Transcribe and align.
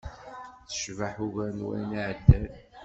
Tecbeḥ, 0.67 1.13
ugar 1.25 1.49
n 1.57 1.65
wayen 1.65 1.97
iɛeddan. 1.99 2.45